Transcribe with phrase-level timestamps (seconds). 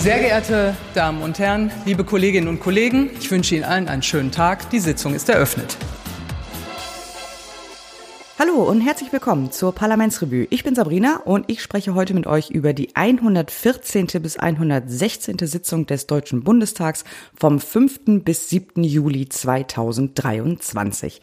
[0.00, 4.32] Sehr geehrte Damen und Herren, liebe Kolleginnen und Kollegen, ich wünsche Ihnen allen einen schönen
[4.32, 4.70] Tag.
[4.70, 5.76] Die Sitzung ist eröffnet.
[8.38, 10.46] Hallo und herzlich willkommen zur Parlamentsrevue.
[10.48, 14.06] Ich bin Sabrina und ich spreche heute mit euch über die 114.
[14.22, 15.36] bis 116.
[15.42, 17.04] Sitzung des Deutschen Bundestags
[17.38, 18.24] vom 5.
[18.24, 18.82] bis 7.
[18.82, 21.20] Juli 2023.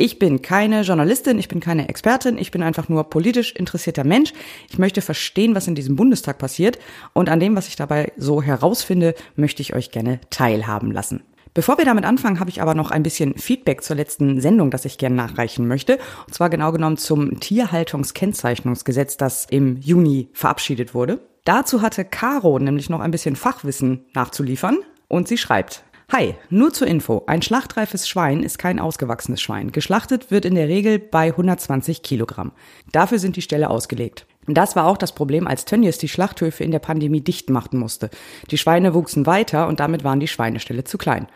[0.00, 4.32] Ich bin keine Journalistin, ich bin keine Expertin, ich bin einfach nur politisch interessierter Mensch.
[4.70, 6.78] Ich möchte verstehen, was in diesem Bundestag passiert
[7.14, 11.24] und an dem, was ich dabei so herausfinde, möchte ich euch gerne teilhaben lassen.
[11.52, 14.84] Bevor wir damit anfangen, habe ich aber noch ein bisschen Feedback zur letzten Sendung, das
[14.84, 15.98] ich gerne nachreichen möchte.
[16.28, 21.18] Und zwar genau genommen zum Tierhaltungskennzeichnungsgesetz, das im Juni verabschiedet wurde.
[21.42, 26.86] Dazu hatte Caro nämlich noch ein bisschen Fachwissen nachzuliefern und sie schreibt, Hi, nur zur
[26.86, 27.24] Info.
[27.26, 29.72] Ein schlachtreifes Schwein ist kein ausgewachsenes Schwein.
[29.72, 32.52] Geschlachtet wird in der Regel bei 120 Kilogramm.
[32.92, 34.24] Dafür sind die Ställe ausgelegt.
[34.46, 38.08] Das war auch das Problem, als Tönnies die Schlachthöfe in der Pandemie dicht machen musste.
[38.50, 41.26] Die Schweine wuchsen weiter und damit waren die Schweineställe zu klein.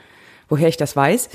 [0.48, 1.28] Woher ich das weiß?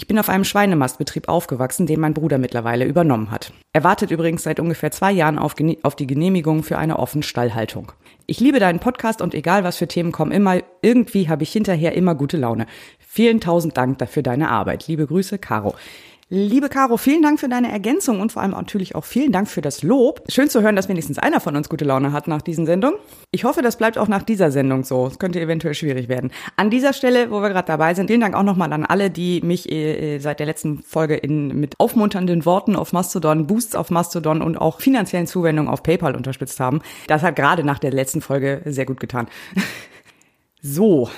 [0.00, 3.52] Ich bin auf einem Schweinemastbetrieb aufgewachsen, den mein Bruder mittlerweile übernommen hat.
[3.74, 7.92] Er wartet übrigens seit ungefähr zwei Jahren auf, auf die Genehmigung für eine offene Stallhaltung.
[8.24, 11.92] Ich liebe deinen Podcast und egal was für Themen kommen, immer irgendwie habe ich hinterher
[11.92, 12.64] immer gute Laune.
[12.98, 14.88] Vielen tausend Dank dafür deine Arbeit.
[14.88, 15.74] Liebe Grüße, Caro.
[16.32, 19.62] Liebe Caro, vielen Dank für deine Ergänzung und vor allem natürlich auch vielen Dank für
[19.62, 20.22] das Lob.
[20.28, 23.00] Schön zu hören, dass wenigstens einer von uns gute Laune hat nach diesen Sendungen.
[23.32, 25.08] Ich hoffe, das bleibt auch nach dieser Sendung so.
[25.08, 26.30] Es könnte eventuell schwierig werden.
[26.54, 29.40] An dieser Stelle, wo wir gerade dabei sind, vielen Dank auch nochmal an alle, die
[29.40, 34.40] mich äh, seit der letzten Folge in, mit aufmunternden Worten auf Mastodon, Boosts auf Mastodon
[34.40, 36.80] und auch finanziellen Zuwendungen auf PayPal unterstützt haben.
[37.08, 39.26] Das hat gerade nach der letzten Folge sehr gut getan.
[40.62, 41.10] so,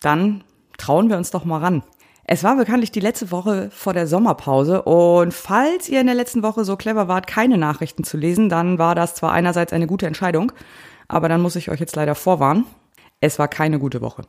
[0.00, 0.42] dann
[0.76, 1.84] trauen wir uns doch mal ran.
[2.32, 6.44] Es war bekanntlich die letzte Woche vor der Sommerpause und falls ihr in der letzten
[6.44, 10.06] Woche so clever wart, keine Nachrichten zu lesen, dann war das zwar einerseits eine gute
[10.06, 10.52] Entscheidung,
[11.08, 12.66] aber dann muss ich euch jetzt leider vorwarnen,
[13.20, 14.22] es war keine gute Woche.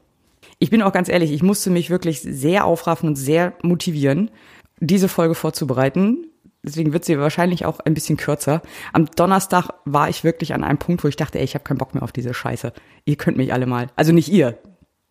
[0.57, 4.31] Ich bin auch ganz ehrlich, ich musste mich wirklich sehr aufraffen und sehr motivieren,
[4.79, 6.25] diese Folge vorzubereiten.
[6.63, 8.63] Deswegen wird sie wahrscheinlich auch ein bisschen kürzer.
[8.94, 11.78] Am Donnerstag war ich wirklich an einem Punkt, wo ich dachte, ey, ich habe keinen
[11.78, 12.73] Bock mehr auf diese Scheiße.
[13.06, 13.90] Ihr könnt mich alle mal.
[13.95, 14.57] Also nicht ihr,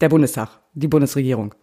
[0.01, 1.55] der Bundestag, die Bundesregierung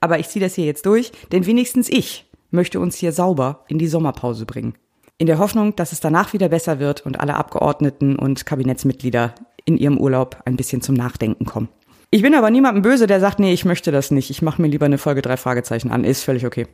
[0.00, 3.78] aber ich ziehe das hier jetzt durch, denn wenigstens ich möchte uns hier sauber in
[3.78, 4.74] die Sommerpause bringen.
[5.18, 9.34] In der Hoffnung, dass es danach wieder besser wird und alle Abgeordneten und Kabinettsmitglieder
[9.64, 11.68] in ihrem Urlaub ein bisschen zum Nachdenken kommen.
[12.10, 14.30] Ich bin aber niemandem böse, der sagt, nee, ich möchte das nicht.
[14.30, 16.04] Ich mache mir lieber eine Folge drei Fragezeichen an.
[16.04, 16.66] Ist völlig okay.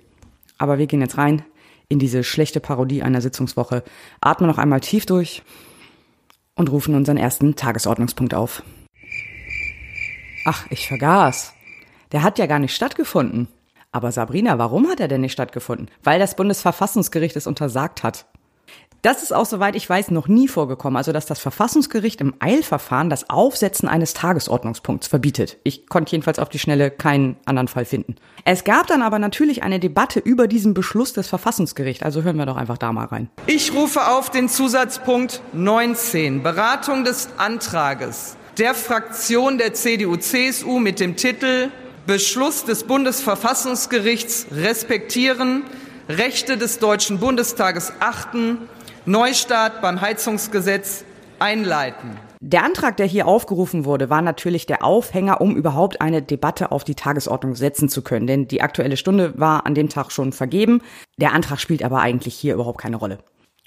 [0.58, 1.42] Aber wir gehen jetzt rein
[1.88, 3.82] in diese schlechte Parodie einer Sitzungswoche,
[4.20, 5.42] atmen noch einmal tief durch
[6.54, 8.62] und rufen unseren ersten Tagesordnungspunkt auf.
[10.44, 11.54] Ach, ich vergaß.
[12.12, 13.48] Der hat ja gar nicht stattgefunden.
[13.90, 15.90] Aber Sabrina, warum hat er denn nicht stattgefunden?
[16.02, 18.26] Weil das Bundesverfassungsgericht es untersagt hat.
[19.02, 20.96] Das ist auch, soweit ich weiß, noch nie vorgekommen.
[20.96, 25.58] Also, dass das Verfassungsgericht im Eilverfahren das Aufsetzen eines Tagesordnungspunkts verbietet.
[25.64, 28.14] Ich konnte jedenfalls auf die Schnelle keinen anderen Fall finden.
[28.44, 32.04] Es gab dann aber natürlich eine Debatte über diesen Beschluss des Verfassungsgerichts.
[32.04, 33.28] Also hören wir doch einfach da mal rein.
[33.48, 41.16] Ich rufe auf den Zusatzpunkt 19, Beratung des Antrages der Fraktion der CDU-CSU mit dem
[41.16, 41.70] Titel
[42.06, 45.62] Beschluss des Bundesverfassungsgerichts respektieren,
[46.08, 48.58] Rechte des Deutschen Bundestages achten,
[49.06, 51.04] Neustart beim Heizungsgesetz
[51.38, 52.18] einleiten.
[52.40, 56.82] Der Antrag, der hier aufgerufen wurde, war natürlich der Aufhänger, um überhaupt eine Debatte auf
[56.82, 58.26] die Tagesordnung setzen zu können.
[58.26, 60.82] Denn die aktuelle Stunde war an dem Tag schon vergeben.
[61.18, 63.18] Der Antrag spielt aber eigentlich hier überhaupt keine Rolle.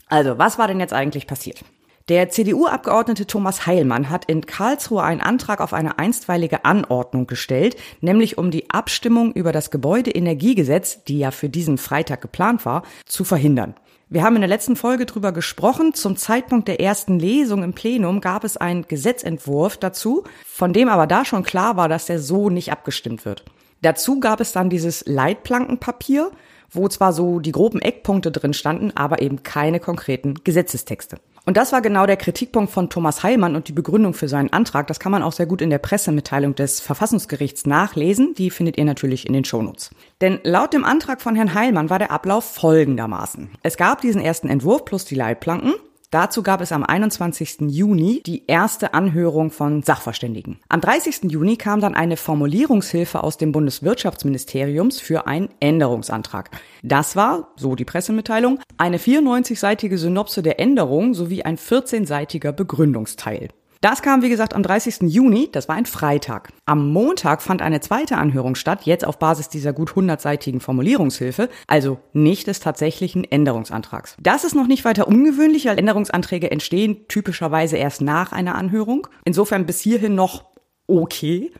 [0.08, 1.64] Also, was war denn jetzt eigentlich passiert?
[2.08, 8.38] Der CDU-Abgeordnete Thomas Heilmann hat in Karlsruhe einen Antrag auf eine einstweilige Anordnung gestellt, nämlich
[8.38, 13.74] um die Abstimmung über das Gebäudeenergiegesetz, die ja für diesen Freitag geplant war, zu verhindern.
[14.08, 15.96] Wir haben in der letzten Folge drüber gesprochen.
[15.96, 21.08] Zum Zeitpunkt der ersten Lesung im Plenum gab es einen Gesetzentwurf dazu, von dem aber
[21.08, 23.46] da schon klar war, dass der so nicht abgestimmt wird.
[23.82, 26.32] Dazu gab es dann dieses Leitplankenpapier,
[26.72, 31.18] wo zwar so die groben Eckpunkte drin standen, aber eben keine konkreten Gesetzestexte.
[31.46, 34.88] Und das war genau der Kritikpunkt von Thomas Heilmann und die Begründung für seinen Antrag.
[34.88, 38.34] Das kann man auch sehr gut in der Pressemitteilung des Verfassungsgerichts nachlesen.
[38.34, 39.92] Die findet ihr natürlich in den Shownotes.
[40.22, 43.52] Denn laut dem Antrag von Herrn Heilmann war der Ablauf folgendermaßen.
[43.62, 45.76] Es gab diesen ersten Entwurf plus die Leitplanken.
[46.16, 47.58] Dazu gab es am 21.
[47.68, 50.62] Juni die erste Anhörung von Sachverständigen.
[50.70, 51.30] Am 30.
[51.30, 56.52] Juni kam dann eine Formulierungshilfe aus dem Bundeswirtschaftsministeriums für einen Änderungsantrag.
[56.84, 63.50] Das war, so die Pressemitteilung, eine 94-seitige Synopse der Änderung sowie ein 14-seitiger Begründungsteil.
[63.86, 65.14] Das kam, wie gesagt, am 30.
[65.14, 66.52] Juni, das war ein Freitag.
[66.66, 72.00] Am Montag fand eine zweite Anhörung statt, jetzt auf Basis dieser gut 100-seitigen Formulierungshilfe, also
[72.12, 74.18] nicht des tatsächlichen Änderungsantrags.
[74.20, 79.08] Das ist noch nicht weiter ungewöhnlich, weil Änderungsanträge entstehen typischerweise erst nach einer Anhörung.
[79.24, 80.46] Insofern bis hierhin noch
[80.88, 81.52] okay.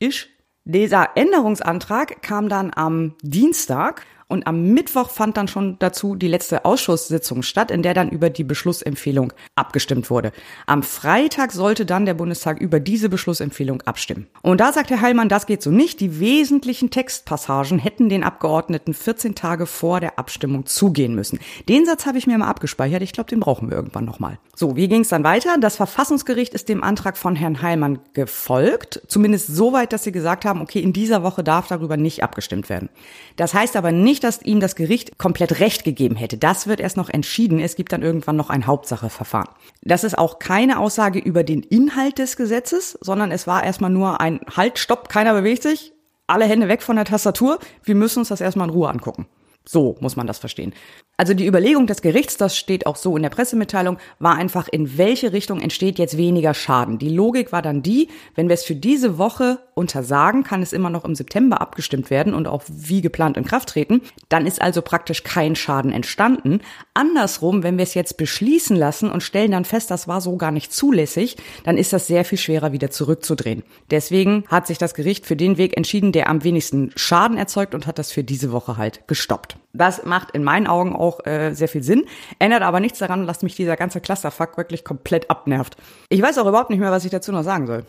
[0.00, 0.26] Ist.
[0.64, 6.66] Dieser Änderungsantrag kam dann am Dienstag und am Mittwoch fand dann schon dazu die letzte
[6.66, 10.32] Ausschusssitzung statt, in der dann über die Beschlussempfehlung abgestimmt wurde.
[10.66, 14.26] Am Freitag sollte dann der Bundestag über diese Beschlussempfehlung abstimmen.
[14.42, 16.00] Und da sagt Herr Heilmann, das geht so nicht.
[16.00, 21.38] Die wesentlichen Textpassagen hätten den Abgeordneten 14 Tage vor der Abstimmung zugehen müssen.
[21.68, 23.02] Den Satz habe ich mir mal abgespeichert.
[23.02, 24.38] Ich glaube, den brauchen wir irgendwann nochmal.
[24.54, 25.56] So, wie ging es dann weiter?
[25.58, 29.00] Das Verfassungsgericht ist dem Antrag von Herrn Heilmann gefolgt.
[29.08, 32.68] Zumindest so weit, dass sie gesagt haben, okay, in dieser Woche darf darüber nicht abgestimmt
[32.68, 32.90] werden.
[33.36, 36.36] Das heißt aber nicht, nicht, dass ihm das Gericht komplett Recht gegeben hätte.
[36.36, 37.60] Das wird erst noch entschieden.
[37.60, 39.48] Es gibt dann irgendwann noch ein Hauptsacheverfahren.
[39.82, 44.20] Das ist auch keine Aussage über den Inhalt des Gesetzes, sondern es war erstmal nur
[44.20, 45.92] ein Halt, Stopp, keiner bewegt sich,
[46.26, 47.60] alle Hände weg von der Tastatur.
[47.84, 49.26] Wir müssen uns das erstmal in Ruhe angucken.
[49.68, 50.72] So muss man das verstehen.
[51.18, 54.96] Also die Überlegung des Gerichts, das steht auch so in der Pressemitteilung, war einfach, in
[54.96, 56.98] welche Richtung entsteht jetzt weniger Schaden.
[56.98, 60.88] Die Logik war dann die, wenn wir es für diese Woche untersagen, kann es immer
[60.88, 64.00] noch im September abgestimmt werden und auch wie geplant in Kraft treten.
[64.30, 66.60] Dann ist also praktisch kein Schaden entstanden.
[66.94, 70.52] Andersrum, wenn wir es jetzt beschließen lassen und stellen dann fest, das war so gar
[70.52, 73.64] nicht zulässig, dann ist das sehr viel schwerer wieder zurückzudrehen.
[73.90, 77.86] Deswegen hat sich das Gericht für den Weg entschieden, der am wenigsten Schaden erzeugt und
[77.86, 79.57] hat das für diese Woche halt gestoppt.
[79.72, 82.04] Das macht in meinen Augen auch äh, sehr viel Sinn,
[82.38, 85.76] ändert aber nichts daran, dass mich dieser ganze Clusterfuck wirklich komplett abnervt.
[86.08, 87.84] Ich weiß auch überhaupt nicht mehr, was ich dazu noch sagen soll.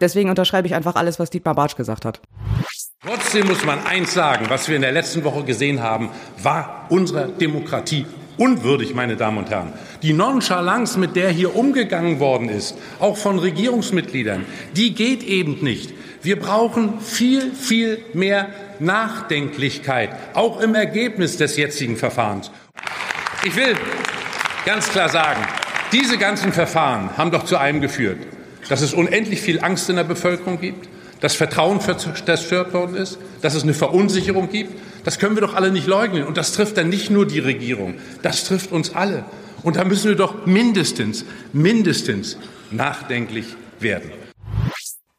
[0.00, 2.20] Deswegen unterschreibe ich einfach alles, was Dietmar Bartsch gesagt hat.
[3.04, 6.10] Trotzdem muss man eins sagen, was wir in der letzten Woche gesehen haben,
[6.40, 8.06] war unserer Demokratie
[8.36, 9.72] unwürdig, meine Damen und Herren.
[10.02, 15.92] Die Nonchalance, mit der hier umgegangen worden ist, auch von Regierungsmitgliedern, die geht eben nicht.
[16.22, 18.48] Wir brauchen viel, viel mehr
[18.80, 22.50] Nachdenklichkeit, auch im Ergebnis des jetzigen Verfahrens.
[23.44, 23.76] Ich will
[24.64, 25.40] ganz klar sagen,
[25.92, 28.18] diese ganzen Verfahren haben doch zu einem geführt,
[28.68, 30.88] dass es unendlich viel Angst in der Bevölkerung gibt,
[31.20, 34.72] dass Vertrauen zerstört worden ist, dass es eine Verunsicherung gibt.
[35.04, 36.24] Das können wir doch alle nicht leugnen.
[36.24, 39.24] Und das trifft dann nicht nur die Regierung, das trifft uns alle.
[39.62, 42.38] Und da müssen wir doch mindestens, mindestens
[42.70, 44.12] nachdenklich werden.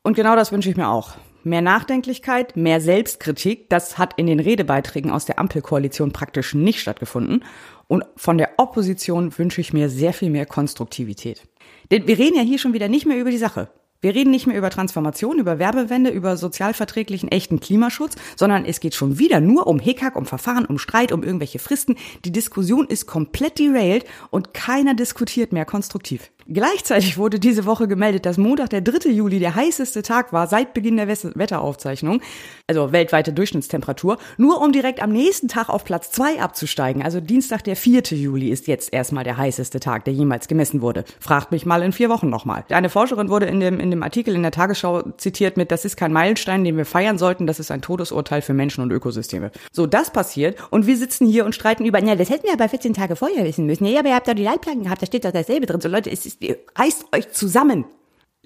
[0.03, 1.15] Und genau das wünsche ich mir auch.
[1.43, 7.43] Mehr Nachdenklichkeit, mehr Selbstkritik, das hat in den Redebeiträgen aus der Ampelkoalition praktisch nicht stattgefunden.
[7.87, 11.43] Und von der Opposition wünsche ich mir sehr viel mehr Konstruktivität.
[11.91, 13.69] Denn wir reden ja hier schon wieder nicht mehr über die Sache.
[14.01, 18.95] Wir reden nicht mehr über Transformation, über Werbewende, über sozialverträglichen echten Klimaschutz, sondern es geht
[18.95, 21.97] schon wieder nur um Hickhack, um Verfahren, um Streit, um irgendwelche Fristen.
[22.23, 26.31] Die Diskussion ist komplett derailed und keiner diskutiert mehr konstruktiv.
[26.51, 29.11] Gleichzeitig wurde diese Woche gemeldet, dass Montag, der 3.
[29.11, 32.21] Juli, der heißeste Tag war seit Beginn der Wetteraufzeichnung,
[32.65, 37.03] also weltweite Durchschnittstemperatur, nur um direkt am nächsten Tag auf Platz 2 abzusteigen.
[37.03, 38.01] Also Dienstag, der 4.
[38.13, 41.05] Juli ist jetzt erstmal der heißeste Tag, der jemals gemessen wurde.
[41.19, 42.65] Fragt mich mal in vier Wochen nochmal.
[42.69, 45.97] Eine Forscherin wurde in dem, in dem Artikel in der Tagesschau zitiert mit, das ist
[45.97, 49.51] kein Meilenstein, den wir feiern sollten, das ist ein Todesurteil für Menschen und Ökosysteme.
[49.71, 52.67] So, das passiert und wir sitzen hier und streiten über, ja, das hätten wir aber
[52.67, 53.85] 14 Tage vorher wissen müssen.
[53.85, 55.79] Ja, aber ihr habt doch die Leitplanken gehabt, da steht doch dasselbe drin.
[55.79, 56.38] So Leute, es ist
[56.75, 57.85] reißt euch zusammen.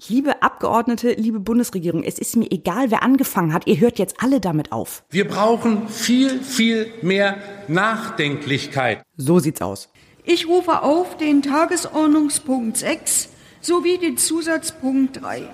[0.08, 3.66] Liebe Abgeordnete, liebe Bundesregierung, es ist mir egal, wer angefangen hat.
[3.66, 5.04] Ihr hört jetzt alle damit auf.
[5.10, 7.36] Wir brauchen viel, viel mehr
[7.68, 9.02] Nachdenklichkeit.
[9.16, 9.88] So sieht's aus.
[10.24, 13.28] Ich rufe auf den Tagesordnungspunkt 6
[13.60, 15.48] sowie den Zusatzpunkt 3.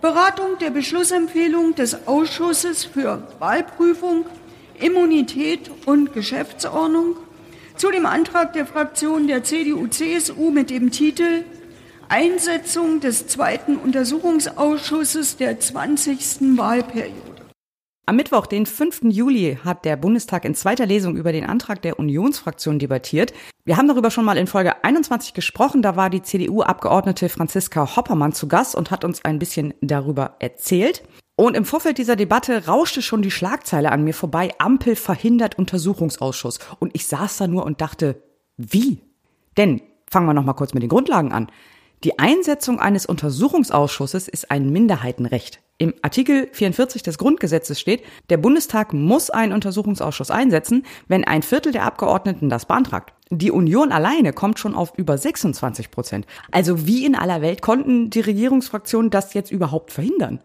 [0.00, 4.24] Beratung der Beschlussempfehlung des Ausschusses für Wahlprüfung,
[4.80, 7.16] Immunität und Geschäftsordnung
[7.76, 11.44] zu dem Antrag der Fraktion der CDU-CSU mit dem Titel
[12.10, 16.58] Einsetzung des zweiten Untersuchungsausschusses der 20.
[16.58, 17.14] Wahlperiode.
[18.04, 19.02] Am Mittwoch, den 5.
[19.04, 23.32] Juli, hat der Bundestag in zweiter Lesung über den Antrag der Unionsfraktion debattiert.
[23.64, 25.82] Wir haben darüber schon mal in Folge 21 gesprochen.
[25.82, 31.04] Da war die CDU-Abgeordnete Franziska Hoppermann zu Gast und hat uns ein bisschen darüber erzählt.
[31.36, 34.50] Und im Vorfeld dieser Debatte rauschte schon die Schlagzeile an mir vorbei.
[34.58, 36.58] Ampel verhindert Untersuchungsausschuss.
[36.80, 38.20] Und ich saß da nur und dachte,
[38.56, 38.98] wie?
[39.56, 41.52] Denn fangen wir noch mal kurz mit den Grundlagen an.
[42.02, 45.60] Die Einsetzung eines Untersuchungsausschusses ist ein Minderheitenrecht.
[45.76, 51.72] Im Artikel 44 des Grundgesetzes steht, der Bundestag muss einen Untersuchungsausschuss einsetzen, wenn ein Viertel
[51.72, 53.12] der Abgeordneten das beantragt.
[53.28, 56.26] Die Union alleine kommt schon auf über 26 Prozent.
[56.50, 60.40] Also wie in aller Welt konnten die Regierungsfraktionen das jetzt überhaupt verhindern?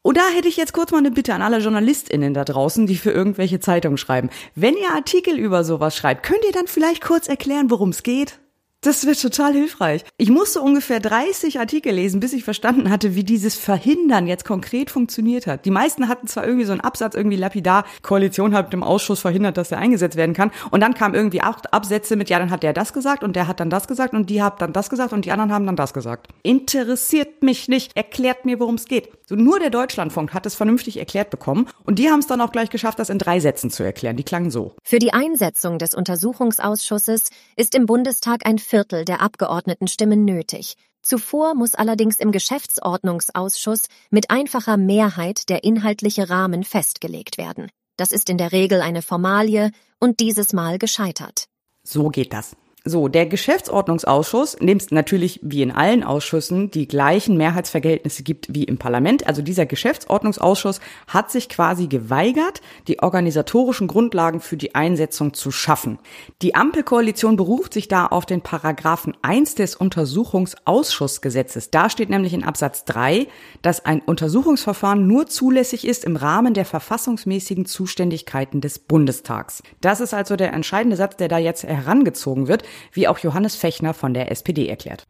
[0.00, 2.96] Und da hätte ich jetzt kurz mal eine Bitte an alle JournalistInnen da draußen, die
[2.96, 4.30] für irgendwelche Zeitungen schreiben.
[4.54, 8.38] Wenn ihr Artikel über sowas schreibt, könnt ihr dann vielleicht kurz erklären, worum es geht?
[8.84, 10.04] Das wird total hilfreich.
[10.18, 14.90] Ich musste ungefähr 30 Artikel lesen, bis ich verstanden hatte, wie dieses Verhindern jetzt konkret
[14.90, 15.64] funktioniert hat.
[15.64, 19.56] Die meisten hatten zwar irgendwie so einen Absatz, irgendwie lapidar, Koalition hat im Ausschuss verhindert,
[19.56, 20.50] dass er eingesetzt werden kann.
[20.70, 23.48] Und dann kam irgendwie acht Absätze mit, ja, dann hat der das gesagt und der
[23.48, 25.76] hat dann das gesagt und die hat dann das gesagt und die anderen haben dann
[25.76, 26.28] das gesagt.
[26.42, 27.96] Interessiert mich nicht.
[27.96, 29.08] Erklärt mir, worum es geht.
[29.26, 32.52] So nur der Deutschlandfunk hat es vernünftig erklärt bekommen und die haben es dann auch
[32.52, 34.16] gleich geschafft, das in drei Sätzen zu erklären.
[34.18, 34.74] Die klangen so.
[34.82, 40.74] Für die Einsetzung des Untersuchungsausschusses ist im Bundestag ein Viertel der Abgeordnetenstimmen nötig.
[41.00, 47.70] Zuvor muss allerdings im Geschäftsordnungsausschuss mit einfacher Mehrheit der inhaltliche Rahmen festgelegt werden.
[47.96, 51.44] Das ist in der Regel eine Formalie und dieses Mal gescheitert.
[51.84, 52.56] So geht das.
[52.86, 58.76] So, der Geschäftsordnungsausschuss, es natürlich wie in allen Ausschüssen die gleichen Mehrheitsverhältnisse gibt wie im
[58.76, 65.50] Parlament, also dieser Geschäftsordnungsausschuss hat sich quasi geweigert, die organisatorischen Grundlagen für die Einsetzung zu
[65.50, 65.98] schaffen.
[66.42, 71.70] Die Ampelkoalition beruft sich da auf den Paragraphen 1 des Untersuchungsausschussgesetzes.
[71.70, 73.28] Da steht nämlich in Absatz 3,
[73.62, 79.62] dass ein Untersuchungsverfahren nur zulässig ist im Rahmen der verfassungsmäßigen Zuständigkeiten des Bundestags.
[79.80, 82.62] Das ist also der entscheidende Satz, der da jetzt herangezogen wird
[82.92, 85.06] wie auch Johannes Fechner von der SPD erklärt.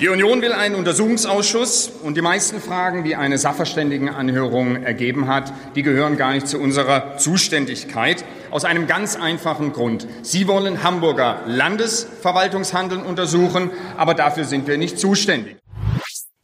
[0.00, 5.82] Die Union will einen Untersuchungsausschuss und die meisten Fragen, die eine Sachverständigenanhörung ergeben hat, die
[5.82, 8.24] gehören gar nicht zu unserer Zuständigkeit.
[8.50, 10.08] Aus einem ganz einfachen Grund.
[10.22, 15.61] Sie wollen Hamburger Landesverwaltungshandeln untersuchen, aber dafür sind wir nicht zuständig.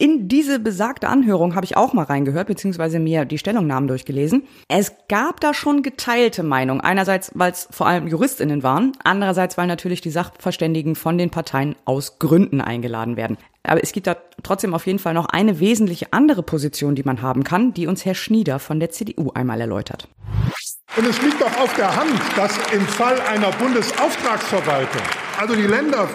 [0.01, 4.43] In diese besagte Anhörung habe ich auch mal reingehört, beziehungsweise mir die Stellungnahmen durchgelesen.
[4.69, 6.79] Es gab da schon geteilte Meinungen.
[6.79, 11.75] Einerseits, weil es vor allem JuristInnen waren, andererseits, weil natürlich die Sachverständigen von den Parteien
[11.83, 13.37] aus Gründen eingeladen werden.
[13.63, 17.21] Aber es gibt da trotzdem auf jeden Fall noch eine wesentliche andere Position, die man
[17.21, 20.07] haben kann, die uns Herr Schnieder von der CDU einmal erläutert.
[20.95, 25.01] Und es liegt doch auf der Hand, dass im Fall einer Bundesauftragsverwaltung,
[25.37, 26.07] also die Länder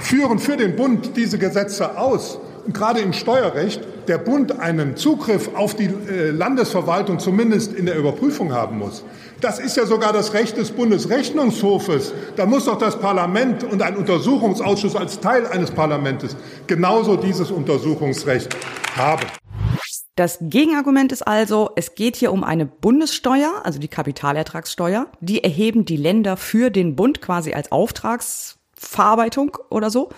[0.00, 2.38] führen für den Bund diese Gesetze aus,
[2.72, 8.52] gerade im Steuerrecht der Bund einen Zugriff auf die äh, Landesverwaltung zumindest in der Überprüfung
[8.52, 9.04] haben muss.
[9.40, 12.12] Das ist ja sogar das Recht des Bundesrechnungshofes.
[12.36, 18.56] Da muss doch das Parlament und ein Untersuchungsausschuss als Teil eines Parlaments genauso dieses Untersuchungsrecht
[18.96, 19.26] haben.
[20.14, 25.08] Das Gegenargument ist also, es geht hier um eine Bundessteuer, also die Kapitalertragssteuer.
[25.20, 30.08] Die erheben die Länder für den Bund quasi als Auftragsverarbeitung oder so.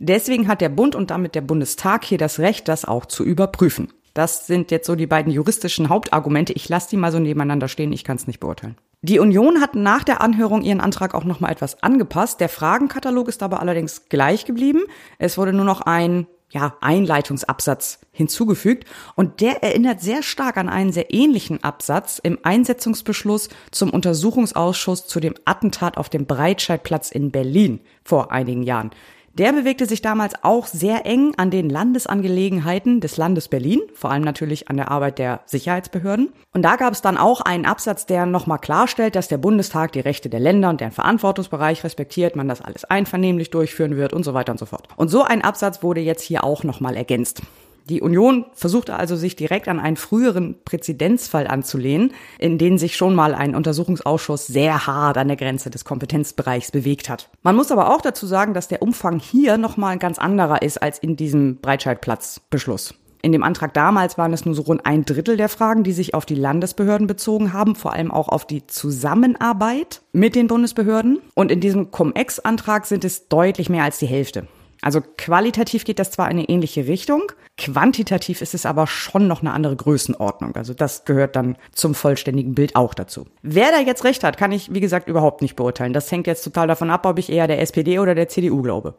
[0.00, 3.92] Deswegen hat der Bund und damit der Bundestag hier das Recht, das auch zu überprüfen.
[4.14, 6.52] Das sind jetzt so die beiden juristischen Hauptargumente.
[6.54, 8.76] Ich lasse die mal so nebeneinander stehen, ich kann es nicht beurteilen.
[9.02, 12.40] Die Union hat nach der Anhörung ihren Antrag auch nochmal etwas angepasst.
[12.40, 14.80] Der Fragenkatalog ist aber allerdings gleich geblieben.
[15.18, 20.92] Es wurde nur noch ein ja, Einleitungsabsatz hinzugefügt und der erinnert sehr stark an einen
[20.92, 27.80] sehr ähnlichen Absatz im Einsetzungsbeschluss zum Untersuchungsausschuss zu dem Attentat auf dem Breitscheidplatz in Berlin
[28.04, 28.90] vor einigen Jahren.
[29.34, 34.24] Der bewegte sich damals auch sehr eng an den Landesangelegenheiten des Landes Berlin, vor allem
[34.24, 36.32] natürlich an der Arbeit der Sicherheitsbehörden.
[36.52, 40.00] Und da gab es dann auch einen Absatz, der nochmal klarstellt, dass der Bundestag die
[40.00, 44.34] Rechte der Länder und deren Verantwortungsbereich respektiert, man das alles einvernehmlich durchführen wird und so
[44.34, 44.88] weiter und so fort.
[44.96, 47.42] Und so ein Absatz wurde jetzt hier auch nochmal ergänzt.
[47.90, 53.16] Die Union versuchte also, sich direkt an einen früheren Präzedenzfall anzulehnen, in den sich schon
[53.16, 57.28] mal ein Untersuchungsausschuss sehr hart an der Grenze des Kompetenzbereichs bewegt hat.
[57.42, 61.00] Man muss aber auch dazu sagen, dass der Umfang hier nochmal ganz anderer ist als
[61.00, 62.94] in diesem Breitscheidplatzbeschluss.
[63.22, 66.14] In dem Antrag damals waren es nur so rund ein Drittel der Fragen, die sich
[66.14, 71.18] auf die Landesbehörden bezogen haben, vor allem auch auf die Zusammenarbeit mit den Bundesbehörden.
[71.34, 74.46] Und in diesem Cum-Ex-Antrag sind es deutlich mehr als die Hälfte.
[74.82, 79.42] Also qualitativ geht das zwar in eine ähnliche Richtung, quantitativ ist es aber schon noch
[79.42, 80.56] eine andere Größenordnung.
[80.56, 83.26] Also das gehört dann zum vollständigen Bild auch dazu.
[83.42, 85.92] Wer da jetzt recht hat, kann ich, wie gesagt, überhaupt nicht beurteilen.
[85.92, 88.94] Das hängt jetzt total davon ab, ob ich eher der SPD oder der CDU glaube.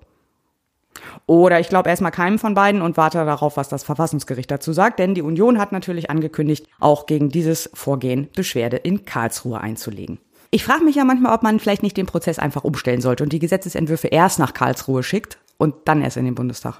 [1.25, 4.99] Oder ich glaube erstmal keinem von beiden und warte darauf, was das Verfassungsgericht dazu sagt,
[4.99, 10.19] denn die Union hat natürlich angekündigt, auch gegen dieses Vorgehen Beschwerde in Karlsruhe einzulegen.
[10.51, 13.31] Ich frage mich ja manchmal, ob man vielleicht nicht den Prozess einfach umstellen sollte und
[13.31, 16.79] die Gesetzesentwürfe erst nach Karlsruhe schickt und dann erst in den Bundestag.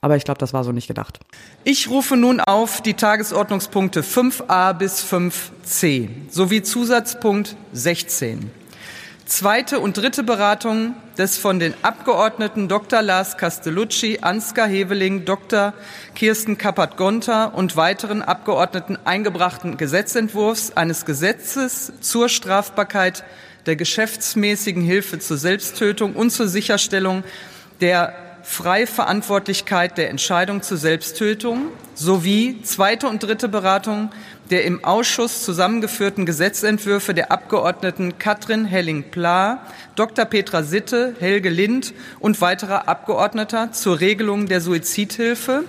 [0.00, 1.20] Aber ich glaube, das war so nicht gedacht.
[1.62, 8.50] Ich rufe nun auf die Tagesordnungspunkte 5a bis 5c sowie Zusatzpunkt 16.
[9.24, 13.02] Zweite und dritte Beratung des von den Abgeordneten Dr.
[13.02, 15.72] Lars Castellucci, Ansgar Heveling, Dr.
[16.16, 23.22] Kirsten Kappert-Gonter und weiteren Abgeordneten eingebrachten Gesetzentwurfs eines Gesetzes zur Strafbarkeit
[23.66, 27.22] der geschäftsmäßigen Hilfe zur Selbsttötung und zur Sicherstellung
[27.80, 34.10] der freie Verantwortlichkeit der Entscheidung zur Selbsttötung sowie zweite und dritte Beratung
[34.50, 39.60] der im Ausschuss zusammengeführten Gesetzentwürfe der Abgeordneten Katrin Helling-Pla,
[39.94, 40.24] Dr.
[40.24, 45.64] Petra Sitte, Helge Lind und weiterer Abgeordneter zur Regelung der Suizidhilfe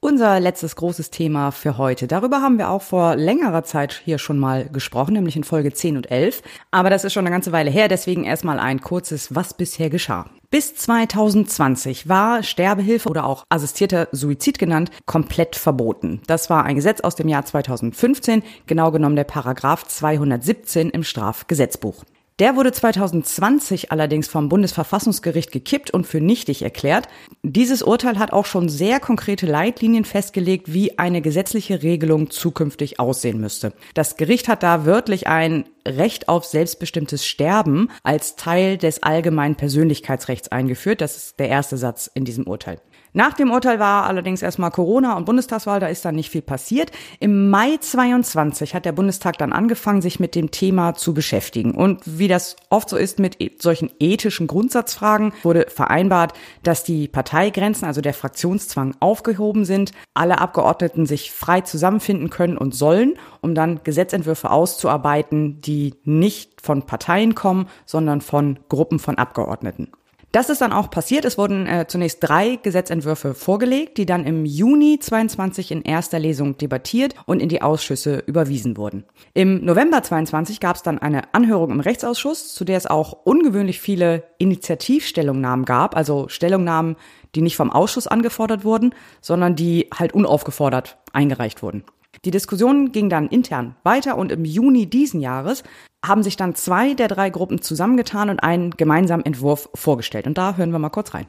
[0.00, 2.06] unser letztes großes Thema für heute.
[2.06, 5.96] Darüber haben wir auch vor längerer Zeit hier schon mal gesprochen, nämlich in Folge 10
[5.96, 6.42] und 11.
[6.70, 10.26] Aber das ist schon eine ganze Weile her, deswegen erstmal ein kurzes, was bisher geschah.
[10.54, 16.22] Bis 2020 war Sterbehilfe oder auch assistierter Suizid genannt komplett verboten.
[16.28, 22.04] Das war ein Gesetz aus dem Jahr 2015, genau genommen der Paragraph 217 im Strafgesetzbuch.
[22.40, 27.06] Der wurde 2020 allerdings vom Bundesverfassungsgericht gekippt und für nichtig erklärt.
[27.44, 33.40] Dieses Urteil hat auch schon sehr konkrete Leitlinien festgelegt, wie eine gesetzliche Regelung zukünftig aussehen
[33.40, 33.72] müsste.
[33.94, 40.48] Das Gericht hat da wörtlich ein Recht auf selbstbestimmtes Sterben als Teil des allgemeinen Persönlichkeitsrechts
[40.48, 41.02] eingeführt.
[41.02, 42.80] Das ist der erste Satz in diesem Urteil.
[43.16, 46.90] Nach dem Urteil war allerdings erstmal Corona und Bundestagswahl, da ist dann nicht viel passiert.
[47.20, 51.76] Im Mai 22 hat der Bundestag dann angefangen, sich mit dem Thema zu beschäftigen.
[51.76, 56.32] Und wie das oft so ist mit e-, solchen ethischen Grundsatzfragen, wurde vereinbart,
[56.64, 62.74] dass die Parteigrenzen, also der Fraktionszwang, aufgehoben sind, alle Abgeordneten sich frei zusammenfinden können und
[62.74, 69.92] sollen, um dann Gesetzentwürfe auszuarbeiten, die nicht von Parteien kommen, sondern von Gruppen von Abgeordneten.
[70.34, 71.24] Das ist dann auch passiert.
[71.24, 76.58] Es wurden äh, zunächst drei Gesetzentwürfe vorgelegt, die dann im Juni 22 in erster Lesung
[76.58, 79.04] debattiert und in die Ausschüsse überwiesen wurden.
[79.32, 83.78] Im November 22 gab es dann eine Anhörung im Rechtsausschuss, zu der es auch ungewöhnlich
[83.78, 86.96] viele Initiativstellungnahmen gab, also Stellungnahmen,
[87.36, 91.84] die nicht vom Ausschuss angefordert wurden, sondern die halt unaufgefordert eingereicht wurden.
[92.24, 95.62] Die Diskussion ging dann intern weiter und im Juni diesen Jahres
[96.04, 100.26] haben sich dann zwei der drei Gruppen zusammengetan und einen gemeinsamen Entwurf vorgestellt.
[100.26, 101.26] Und da hören wir mal kurz rein.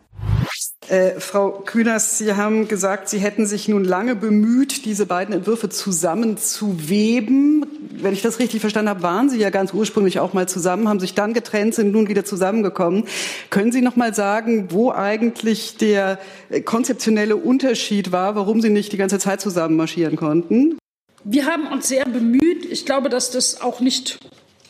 [0.87, 5.69] Äh, Frau Kühners, Sie haben gesagt, Sie hätten sich nun lange bemüht, diese beiden Entwürfe
[5.69, 7.65] zusammenzuweben.
[8.01, 10.99] Wenn ich das richtig verstanden habe, waren Sie ja ganz ursprünglich auch mal zusammen, haben
[10.99, 13.05] sich dann getrennt, sind nun wieder zusammengekommen.
[13.49, 18.91] Können Sie noch mal sagen, wo eigentlich der äh, konzeptionelle Unterschied war, warum Sie nicht
[18.91, 20.77] die ganze Zeit zusammen marschieren konnten?
[21.23, 22.65] Wir haben uns sehr bemüht.
[22.65, 24.19] Ich glaube, dass das auch nicht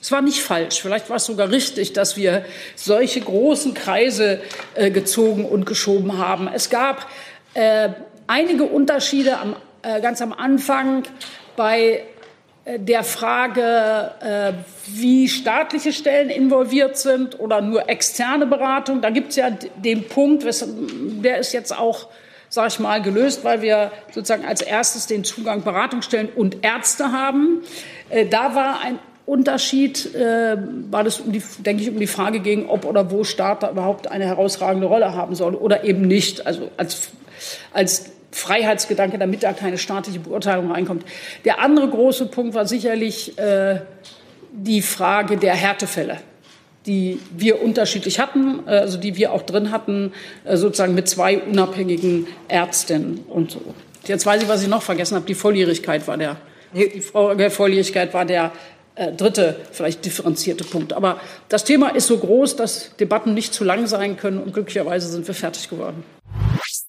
[0.05, 4.39] es war nicht falsch, vielleicht war es sogar richtig, dass wir solche großen Kreise
[4.75, 6.47] äh, gezogen und geschoben haben.
[6.47, 7.07] Es gab
[7.55, 7.89] äh,
[8.27, 11.05] einige Unterschiede am, äh, ganz am Anfang
[11.55, 12.03] bei
[12.65, 14.53] der Frage, äh,
[14.87, 19.01] wie staatliche Stellen involviert sind oder nur externe Beratung.
[19.01, 22.07] Da gibt es ja den Punkt, der ist jetzt auch
[22.49, 27.63] sage ich mal, gelöst, weil wir sozusagen als erstes den Zugang Beratungsstellen und Ärzte haben.
[28.09, 30.55] Äh, da war ein Unterschied äh,
[30.91, 33.71] war das, um die, denke ich, um die Frage ging, ob oder wo Staat da
[33.71, 36.45] überhaupt eine herausragende Rolle haben soll oder eben nicht.
[36.45, 37.09] Also als,
[37.73, 41.05] als Freiheitsgedanke, damit da keine staatliche Beurteilung reinkommt.
[41.45, 43.79] Der andere große Punkt war sicherlich äh,
[44.51, 46.19] die Frage der Härtefälle
[46.85, 51.39] die wir unterschiedlich hatten, äh, also die wir auch drin hatten, äh, sozusagen mit zwei
[51.39, 53.61] unabhängigen Ärztinnen und so.
[54.05, 55.25] Jetzt weiß ich, was ich noch vergessen habe.
[55.25, 56.37] Die Volljährigkeit war der,
[56.73, 58.51] die Volljährigkeit war der
[58.95, 60.93] äh, dritte, vielleicht differenzierte Punkt.
[60.93, 65.07] Aber das Thema ist so groß, dass Debatten nicht zu lang sein können und glücklicherweise
[65.07, 66.03] sind wir fertig geworden.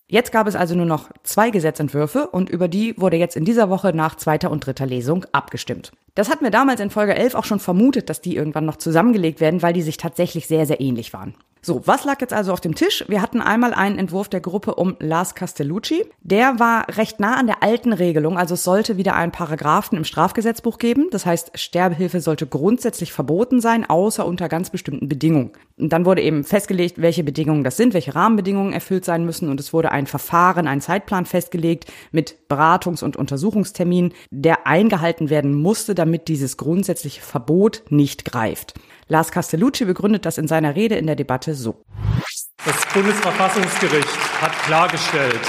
[0.09, 3.71] Jetzt gab es also nur noch zwei Gesetzentwürfe und über die wurde jetzt in dieser
[3.71, 5.91] Woche nach zweiter und dritter Lesung abgestimmt.
[6.15, 9.41] Das hatten wir damals in Folge 11 auch schon vermutet, dass die irgendwann noch zusammengelegt
[9.41, 11.35] werden, weil die sich tatsächlich sehr, sehr ähnlich waren.
[11.67, 13.05] So, was lag jetzt also auf dem Tisch?
[13.09, 16.05] Wir hatten einmal einen Entwurf der Gruppe um Lars Castellucci.
[16.21, 20.05] Der war recht nah an der alten Regelung, also es sollte wieder einen Paragraphen im
[20.05, 21.09] Strafgesetzbuch geben.
[21.11, 25.51] Das heißt, Sterbehilfe sollte grundsätzlich verboten sein, außer unter ganz bestimmten Bedingungen.
[25.77, 29.49] Und dann wurde eben festgelegt, welche Bedingungen das sind, welche Rahmenbedingungen erfüllt sein müssen.
[29.49, 35.61] Und es wurde ein Verfahren, ein Zeitplan festgelegt mit Beratungs- und Untersuchungstermin, der eingehalten werden
[35.61, 38.75] musste, damit dieses grundsätzliche Verbot nicht greift.
[39.09, 41.85] Lars Castellucci begründet das in seiner Rede in der Debatte so.
[42.65, 45.41] Das Bundesverfassungsgericht hat klargestellt,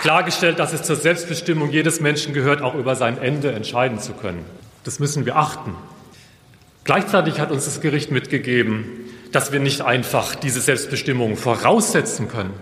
[0.00, 4.46] klargestellt, dass es zur Selbstbestimmung jedes Menschen gehört, auch über sein Ende entscheiden zu können.
[4.82, 5.74] Das müssen wir achten.
[6.84, 8.86] Gleichzeitig hat uns das Gericht mitgegeben,
[9.30, 12.54] dass wir nicht einfach diese Selbstbestimmung voraussetzen können,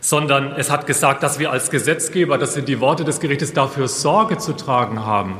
[0.00, 3.88] sondern es hat gesagt, dass wir als Gesetzgeber, das sind die Worte des Gerichtes, dafür
[3.88, 5.38] Sorge zu tragen haben,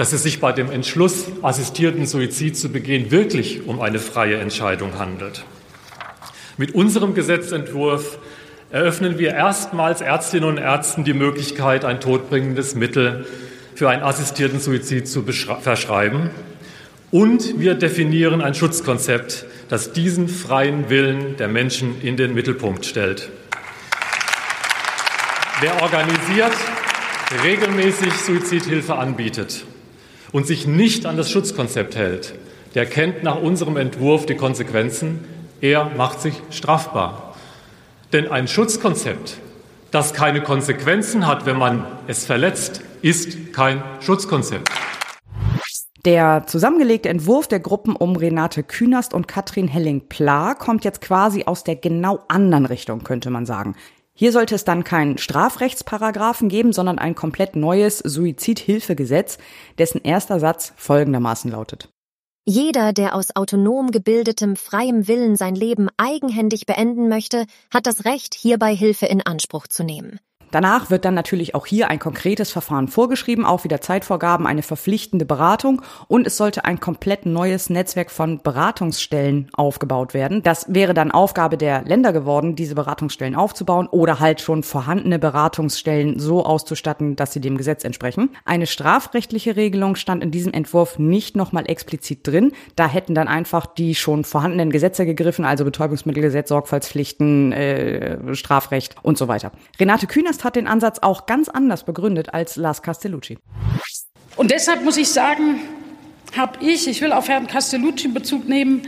[0.00, 4.98] dass es sich bei dem Entschluss, assistierten Suizid zu begehen, wirklich um eine freie Entscheidung
[4.98, 5.44] handelt.
[6.56, 8.18] Mit unserem Gesetzentwurf
[8.70, 13.26] eröffnen wir erstmals Ärztinnen und Ärzten die Möglichkeit, ein todbringendes Mittel
[13.74, 16.30] für einen assistierten Suizid zu verschreiben.
[17.10, 23.28] Und wir definieren ein Schutzkonzept, das diesen freien Willen der Menschen in den Mittelpunkt stellt.
[25.60, 26.56] Wer organisiert,
[27.44, 29.66] regelmäßig Suizidhilfe anbietet
[30.32, 32.34] und sich nicht an das Schutzkonzept hält,
[32.74, 35.24] der kennt nach unserem Entwurf die Konsequenzen.
[35.60, 37.34] Er macht sich strafbar.
[38.12, 39.38] Denn ein Schutzkonzept,
[39.90, 44.70] das keine Konsequenzen hat, wenn man es verletzt, ist kein Schutzkonzept.
[46.06, 51.62] Der zusammengelegte Entwurf der Gruppen um Renate Künast und Katrin Helling-Pla kommt jetzt quasi aus
[51.62, 53.74] der genau anderen Richtung, könnte man sagen.
[54.20, 59.38] Hier sollte es dann keinen Strafrechtsparagraphen geben, sondern ein komplett neues Suizidhilfegesetz,
[59.78, 61.88] dessen erster Satz folgendermaßen lautet.
[62.44, 68.34] Jeder, der aus autonom gebildetem, freiem Willen sein Leben eigenhändig beenden möchte, hat das Recht,
[68.34, 70.20] hierbei Hilfe in Anspruch zu nehmen.
[70.50, 75.24] Danach wird dann natürlich auch hier ein konkretes Verfahren vorgeschrieben, auch wieder Zeitvorgaben, eine verpflichtende
[75.24, 80.42] Beratung und es sollte ein komplett neues Netzwerk von Beratungsstellen aufgebaut werden.
[80.42, 86.18] Das wäre dann Aufgabe der Länder geworden, diese Beratungsstellen aufzubauen oder halt schon vorhandene Beratungsstellen
[86.18, 88.30] so auszustatten, dass sie dem Gesetz entsprechen.
[88.44, 92.52] Eine strafrechtliche Regelung stand in diesem Entwurf nicht nochmal explizit drin.
[92.76, 99.18] Da hätten dann einfach die schon vorhandenen Gesetze gegriffen, also Betäubungsmittelgesetz, Sorgfaltspflichten, äh, Strafrecht und
[99.18, 99.52] so weiter.
[99.78, 103.38] Renate Kühners hat den Ansatz auch ganz anders begründet als Lars Castellucci.
[104.36, 105.60] Und deshalb muss ich sagen,
[106.36, 108.82] habe ich, ich will auf Herrn Castellucci Bezug nehmen,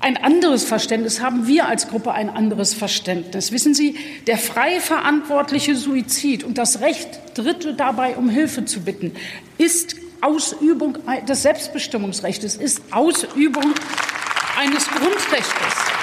[0.00, 3.50] ein anderes Verständnis, haben wir als Gruppe ein anderes Verständnis.
[3.50, 3.96] Wissen Sie,
[4.28, 9.12] der frei verantwortliche Suizid und das Recht, Dritte dabei um Hilfe zu bitten,
[9.58, 13.74] ist Ausübung des Selbstbestimmungsrechts, ist Ausübung
[14.56, 15.97] eines Grundrechts.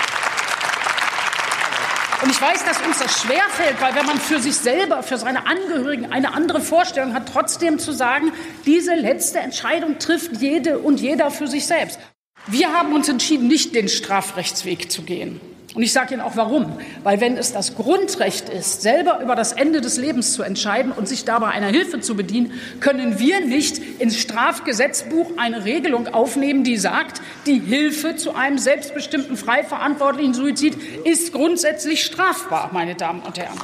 [2.22, 5.48] Und ich weiß, dass uns das schwerfällt, weil wenn man für sich selber, für seine
[5.48, 8.32] Angehörigen eine andere Vorstellung hat, trotzdem zu sagen,
[8.66, 12.00] diese letzte Entscheidung trifft jede und jeder für sich selbst.
[12.48, 15.42] Wir haben uns entschieden, nicht den Strafrechtsweg zu gehen.
[15.76, 16.78] Und ich sage Ihnen auch warum.
[17.04, 21.08] Weil wenn es das Grundrecht ist, selber über das Ende des Lebens zu entscheiden und
[21.08, 26.78] sich dabei einer Hilfe zu bedienen, können wir nicht ins Strafgesetzbuch eine Regelung aufnehmen, die
[26.78, 33.38] sagt, die Hilfe zu einem selbstbestimmten, frei verantwortlichen Suizid ist grundsätzlich strafbar, meine Damen und
[33.38, 33.60] Herren.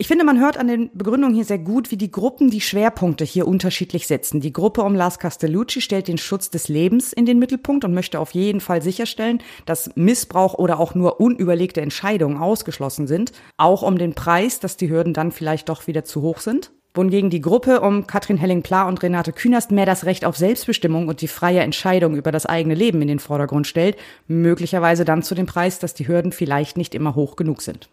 [0.00, 3.22] Ich finde, man hört an den Begründungen hier sehr gut, wie die Gruppen die Schwerpunkte
[3.22, 4.40] hier unterschiedlich setzen.
[4.40, 8.18] Die Gruppe um Lars Castellucci stellt den Schutz des Lebens in den Mittelpunkt und möchte
[8.18, 13.32] auf jeden Fall sicherstellen, dass Missbrauch oder auch nur unüberlegte Entscheidungen ausgeschlossen sind.
[13.58, 16.70] Auch um den Preis, dass die Hürden dann vielleicht doch wieder zu hoch sind.
[16.94, 21.20] Wohingegen die Gruppe um Katrin Helling-Pla und Renate Künast mehr das Recht auf Selbstbestimmung und
[21.20, 25.44] die freie Entscheidung über das eigene Leben in den Vordergrund stellt, möglicherweise dann zu dem
[25.44, 27.90] Preis, dass die Hürden vielleicht nicht immer hoch genug sind.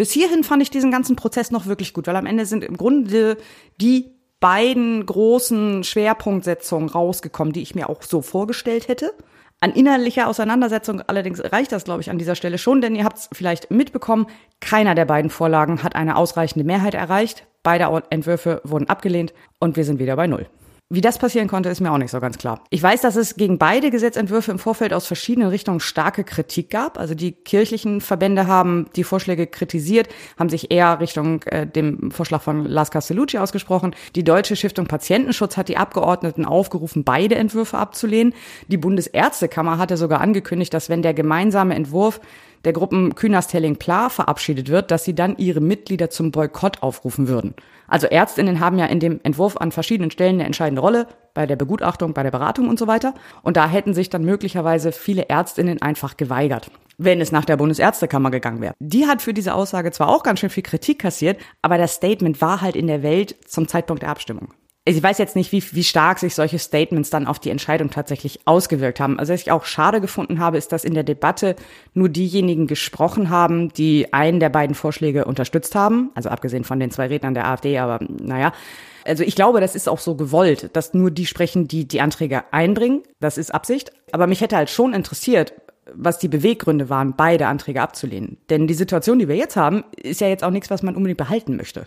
[0.00, 2.78] Bis hierhin fand ich diesen ganzen Prozess noch wirklich gut, weil am Ende sind im
[2.78, 3.36] Grunde
[3.82, 4.06] die
[4.40, 9.12] beiden großen Schwerpunktsetzungen rausgekommen, die ich mir auch so vorgestellt hätte.
[9.60, 13.18] An innerlicher Auseinandersetzung allerdings reicht das, glaube ich, an dieser Stelle schon, denn ihr habt
[13.18, 14.26] es vielleicht mitbekommen,
[14.60, 17.46] keiner der beiden Vorlagen hat eine ausreichende Mehrheit erreicht.
[17.62, 20.46] Beide Entwürfe wurden abgelehnt und wir sind wieder bei Null.
[20.92, 22.64] Wie das passieren konnte, ist mir auch nicht so ganz klar.
[22.68, 26.98] Ich weiß, dass es gegen beide Gesetzentwürfe im Vorfeld aus verschiedenen Richtungen starke Kritik gab.
[26.98, 32.42] Also die kirchlichen Verbände haben die Vorschläge kritisiert, haben sich eher Richtung äh, dem Vorschlag
[32.42, 33.94] von Lars Castellucci ausgesprochen.
[34.16, 38.34] Die Deutsche Stiftung Patientenschutz hat die Abgeordneten aufgerufen, beide Entwürfe abzulehnen.
[38.66, 42.20] Die Bundesärztekammer hatte sogar angekündigt, dass wenn der gemeinsame Entwurf
[42.64, 47.28] der Gruppen Künast Helling Pla verabschiedet wird, dass sie dann ihre Mitglieder zum Boykott aufrufen
[47.28, 47.54] würden.
[47.90, 51.56] Also Ärztinnen haben ja in dem Entwurf an verschiedenen Stellen eine entscheidende Rolle, bei der
[51.56, 53.14] Begutachtung, bei der Beratung und so weiter.
[53.42, 56.70] Und da hätten sich dann möglicherweise viele Ärztinnen einfach geweigert
[57.02, 58.74] wenn es nach der Bundesärztekammer gegangen wäre.
[58.78, 62.42] Die hat für diese Aussage zwar auch ganz schön viel Kritik kassiert, aber das Statement
[62.42, 64.52] war halt in der Welt zum Zeitpunkt der Abstimmung
[64.96, 68.40] ich weiß jetzt nicht, wie, wie stark sich solche Statements dann auf die Entscheidung tatsächlich
[68.46, 69.18] ausgewirkt haben.
[69.18, 71.56] Also was ich auch schade gefunden habe, ist, dass in der Debatte
[71.94, 76.10] nur diejenigen gesprochen haben, die einen der beiden Vorschläge unterstützt haben.
[76.14, 78.52] Also abgesehen von den zwei Rednern der AfD, aber naja.
[79.04, 82.44] Also ich glaube, das ist auch so gewollt, dass nur die sprechen, die die Anträge
[82.52, 83.02] einbringen.
[83.18, 83.92] Das ist Absicht.
[84.12, 85.54] Aber mich hätte halt schon interessiert,
[85.94, 88.38] was die Beweggründe waren, beide Anträge abzulehnen.
[88.48, 91.18] Denn die Situation, die wir jetzt haben, ist ja jetzt auch nichts, was man unbedingt
[91.18, 91.86] behalten möchte.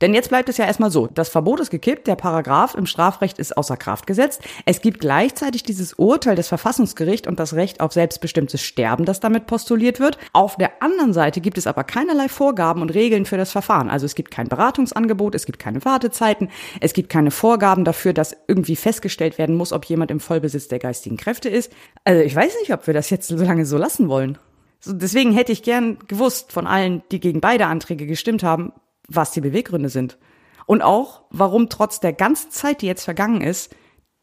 [0.00, 3.38] Denn jetzt bleibt es ja erstmal so, das Verbot ist gekippt, der Paragraph im Strafrecht
[3.38, 4.42] ist außer Kraft gesetzt.
[4.66, 9.46] Es gibt gleichzeitig dieses Urteil des Verfassungsgerichts und das Recht auf selbstbestimmtes Sterben, das damit
[9.46, 10.18] postuliert wird.
[10.32, 13.88] Auf der anderen Seite gibt es aber keinerlei Vorgaben und Regeln für das Verfahren.
[13.88, 18.36] Also es gibt kein Beratungsangebot, es gibt keine Wartezeiten, es gibt keine Vorgaben dafür, dass
[18.48, 21.72] irgendwie festgestellt werden muss, ob jemand im Vollbesitz der geistigen Kräfte ist.
[22.02, 24.38] Also ich weiß nicht, ob wir das jetzt so lange so lassen wollen.
[24.86, 28.72] Deswegen hätte ich gern gewusst von allen, die gegen beide Anträge gestimmt haben,
[29.08, 30.18] was die Beweggründe sind.
[30.66, 33.74] Und auch, warum trotz der ganzen Zeit, die jetzt vergangen ist,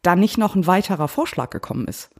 [0.02, 2.10] da nicht noch ein weiterer Vorschlag gekommen ist.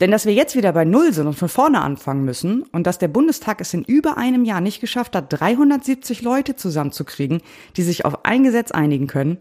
[0.00, 2.98] Denn dass wir jetzt wieder bei Null sind und von vorne anfangen müssen und dass
[2.98, 7.42] der Bundestag es in über einem Jahr nicht geschafft hat, 370 Leute zusammenzukriegen,
[7.76, 9.38] die sich auf ein Gesetz einigen können,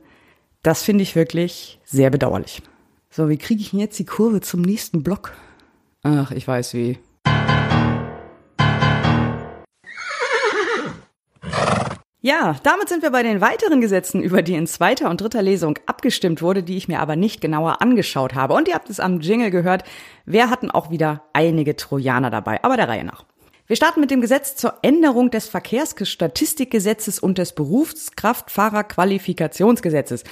[0.63, 2.63] das finde ich wirklich sehr bedauerlich.
[3.09, 5.33] So, wie kriege ich denn jetzt die Kurve zum nächsten Block?
[6.03, 6.97] Ach, ich weiß wie.
[12.21, 15.77] Ja, damit sind wir bei den weiteren Gesetzen, über die in zweiter und dritter Lesung
[15.85, 18.55] abgestimmt wurde, die ich mir aber nicht genauer angeschaut habe.
[18.55, 19.83] Und ihr habt es am Jingle gehört,
[20.25, 23.23] wir hatten auch wieder einige Trojaner dabei, aber der Reihe nach.
[23.67, 30.23] Wir starten mit dem Gesetz zur Änderung des Verkehrsstatistikgesetzes und des Berufskraftfahrerqualifikationsgesetzes.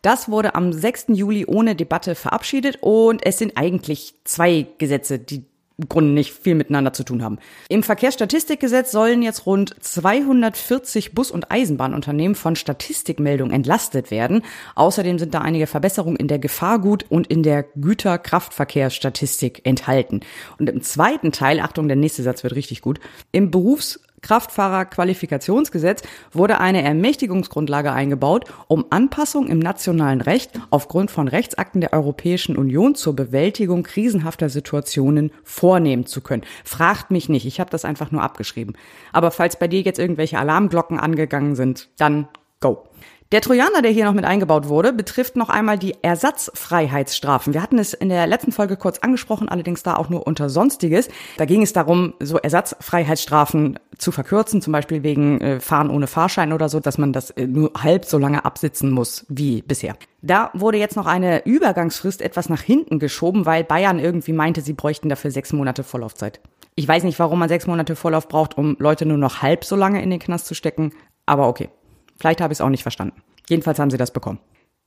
[0.00, 1.08] Das wurde am 6.
[1.08, 5.44] Juli ohne Debatte verabschiedet und es sind eigentlich zwei Gesetze, die
[5.88, 7.38] Grunde nicht viel miteinander zu tun haben.
[7.68, 14.42] Im Verkehrsstatistikgesetz sollen jetzt rund 240 Bus- und Eisenbahnunternehmen von Statistikmeldungen entlastet werden.
[14.76, 20.20] Außerdem sind da einige Verbesserungen in der Gefahrgut- und in der Güterkraftverkehrsstatistik enthalten.
[20.58, 23.00] Und im zweiten Teil, Achtung, der nächste Satz wird richtig gut,
[23.32, 31.82] im Berufs Kraftfahrerqualifikationsgesetz wurde eine Ermächtigungsgrundlage eingebaut, um Anpassungen im nationalen Recht aufgrund von Rechtsakten
[31.82, 36.44] der Europäischen Union zur Bewältigung krisenhafter Situationen vornehmen zu können.
[36.64, 38.74] Fragt mich nicht, ich habe das einfach nur abgeschrieben.
[39.12, 42.28] Aber falls bei dir jetzt irgendwelche Alarmglocken angegangen sind, dann
[42.60, 42.88] go.
[43.32, 47.54] Der Trojaner, der hier noch mit eingebaut wurde, betrifft noch einmal die Ersatzfreiheitsstrafen.
[47.54, 51.08] Wir hatten es in der letzten Folge kurz angesprochen, allerdings da auch nur unter Sonstiges.
[51.36, 56.52] Da ging es darum, so Ersatzfreiheitsstrafen zu verkürzen, zum Beispiel wegen äh, Fahren ohne Fahrschein
[56.52, 59.96] oder so, dass man das äh, nur halb so lange absitzen muss wie bisher.
[60.22, 64.74] Da wurde jetzt noch eine Übergangsfrist etwas nach hinten geschoben, weil Bayern irgendwie meinte, sie
[64.74, 66.40] bräuchten dafür sechs Monate Vorlaufzeit.
[66.76, 69.76] Ich weiß nicht, warum man sechs Monate Vorlauf braucht, um Leute nur noch halb so
[69.76, 70.92] lange in den Knast zu stecken,
[71.26, 71.70] aber okay.
[72.18, 73.22] Vielleicht habe ich es auch nicht verstanden.
[73.48, 74.38] Jedenfalls haben sie das bekommen.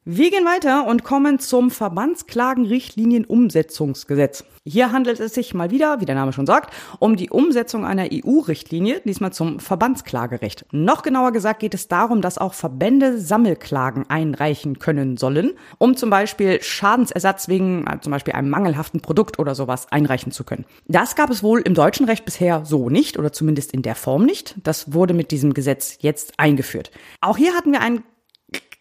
[0.10, 4.46] Wir gehen weiter und kommen zum Verbandsklagenrichtlinienumsetzungsgesetz.
[4.64, 8.08] Hier handelt es sich mal wieder, wie der Name schon sagt, um die Umsetzung einer
[8.10, 10.66] EU-Richtlinie, diesmal zum Verbandsklagerecht.
[10.72, 16.10] Noch genauer gesagt geht es darum, dass auch Verbände Sammelklagen einreichen können sollen, um zum
[16.10, 20.64] Beispiel Schadensersatz wegen äh, zum Beispiel einem mangelhaften Produkt oder sowas einreichen zu können.
[20.88, 24.26] Das gab es wohl im deutschen Recht bisher so nicht oder zumindest in der Form
[24.26, 24.56] nicht.
[24.64, 26.92] Das wurde mit diesem Gesetz jetzt eingeführt.
[27.20, 28.04] Auch hier hatten wir einen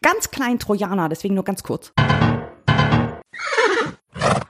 [0.03, 1.93] ganz kleinen Trojaner, deswegen nur ganz kurz.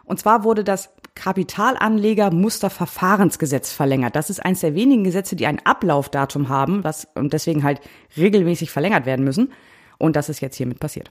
[0.05, 4.15] Und zwar wurde das Kapitalanleger-Musterverfahrensgesetz verlängert.
[4.15, 7.81] Das ist eines der wenigen Gesetze, die ein Ablaufdatum haben was, und deswegen halt
[8.17, 9.53] regelmäßig verlängert werden müssen.
[9.99, 11.09] Und das ist jetzt hiermit passiert.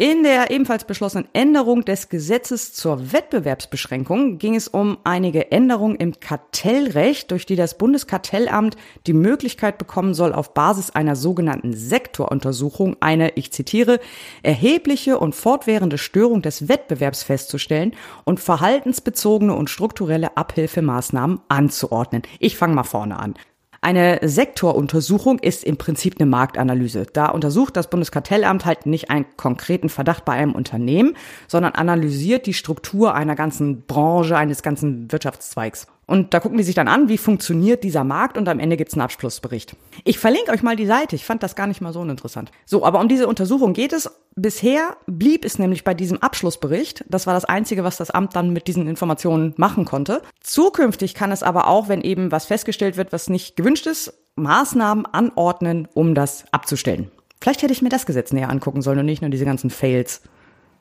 [0.00, 6.20] In der ebenfalls beschlossenen Änderung des Gesetzes zur Wettbewerbsbeschränkung ging es um einige Änderungen im
[6.20, 8.76] Kartellrecht, durch die das Bundeskartellamt
[9.08, 13.98] die Möglichkeit bekommen soll, auf Basis einer sogenannten Sektoruntersuchung eine, ich zitiere,
[14.44, 22.22] erhebliche und fortwährende Störung des Wettbewerbs festzustellen und verhaltensbezogene und strukturelle Abhilfemaßnahmen anzuordnen.
[22.38, 23.34] Ich fange mal vorne an.
[23.80, 27.06] Eine Sektoruntersuchung ist im Prinzip eine Marktanalyse.
[27.12, 32.54] Da untersucht das Bundeskartellamt halt nicht einen konkreten Verdacht bei einem Unternehmen, sondern analysiert die
[32.54, 35.86] Struktur einer ganzen Branche, eines ganzen Wirtschaftszweigs.
[36.08, 38.94] Und da gucken die sich dann an, wie funktioniert dieser Markt und am Ende gibt's
[38.94, 39.76] einen Abschlussbericht.
[40.04, 41.14] Ich verlinke euch mal die Seite.
[41.14, 42.50] Ich fand das gar nicht mal so uninteressant.
[42.64, 44.10] So, aber um diese Untersuchung geht es.
[44.34, 47.04] Bisher blieb es nämlich bei diesem Abschlussbericht.
[47.10, 50.22] Das war das Einzige, was das Amt dann mit diesen Informationen machen konnte.
[50.40, 55.04] Zukünftig kann es aber auch, wenn eben was festgestellt wird, was nicht gewünscht ist, Maßnahmen
[55.04, 57.10] anordnen, um das abzustellen.
[57.38, 60.22] Vielleicht hätte ich mir das Gesetz näher angucken sollen und nicht nur diese ganzen Fails.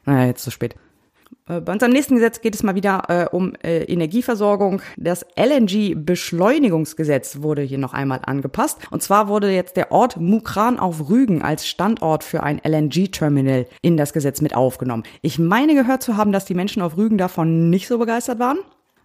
[0.05, 0.75] Naja, jetzt zu spät.
[1.47, 4.81] Äh, bei unserem nächsten Gesetz geht es mal wieder äh, um äh, Energieversorgung.
[4.97, 8.79] Das LNG-Beschleunigungsgesetz wurde hier noch einmal angepasst.
[8.91, 13.97] Und zwar wurde jetzt der Ort Mukran auf Rügen als Standort für ein LNG-Terminal in
[13.97, 15.03] das Gesetz mit aufgenommen.
[15.21, 18.59] Ich meine gehört zu haben, dass die Menschen auf Rügen davon nicht so begeistert waren